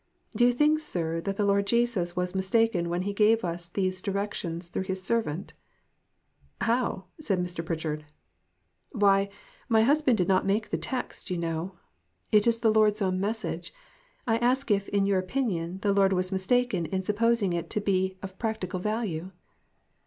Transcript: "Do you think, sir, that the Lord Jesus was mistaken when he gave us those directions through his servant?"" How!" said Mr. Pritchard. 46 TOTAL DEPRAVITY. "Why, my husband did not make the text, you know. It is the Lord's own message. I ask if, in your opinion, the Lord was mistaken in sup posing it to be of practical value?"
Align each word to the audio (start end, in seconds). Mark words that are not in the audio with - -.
"Do 0.35 0.47
you 0.47 0.51
think, 0.51 0.79
sir, 0.79 1.21
that 1.21 1.37
the 1.37 1.45
Lord 1.45 1.67
Jesus 1.67 2.15
was 2.15 2.33
mistaken 2.33 2.89
when 2.89 3.03
he 3.03 3.13
gave 3.13 3.45
us 3.45 3.67
those 3.67 4.01
directions 4.01 4.67
through 4.67 4.85
his 4.85 5.03
servant?"" 5.03 5.53
How!" 6.61 7.05
said 7.21 7.37
Mr. 7.37 7.63
Pritchard. 7.63 8.05
46 8.93 8.93
TOTAL 8.93 8.95
DEPRAVITY. 8.95 8.99
"Why, 9.05 9.29
my 9.69 9.81
husband 9.83 10.17
did 10.17 10.27
not 10.27 10.43
make 10.47 10.71
the 10.71 10.77
text, 10.79 11.29
you 11.29 11.37
know. 11.37 11.73
It 12.31 12.47
is 12.47 12.61
the 12.61 12.73
Lord's 12.73 13.03
own 13.03 13.19
message. 13.19 13.71
I 14.25 14.39
ask 14.39 14.71
if, 14.71 14.89
in 14.89 15.05
your 15.05 15.19
opinion, 15.19 15.77
the 15.83 15.93
Lord 15.93 16.13
was 16.13 16.31
mistaken 16.31 16.87
in 16.87 17.03
sup 17.03 17.17
posing 17.17 17.53
it 17.53 17.69
to 17.69 17.79
be 17.79 18.17
of 18.23 18.39
practical 18.39 18.79
value?" 18.79 19.29